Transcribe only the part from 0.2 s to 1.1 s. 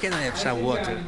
have some water?